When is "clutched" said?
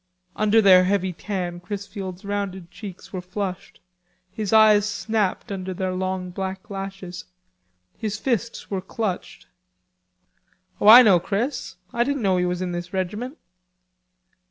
8.81-9.45